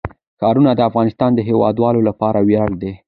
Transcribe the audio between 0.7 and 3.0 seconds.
د افغانستان د هیوادوالو لپاره ویاړ دی.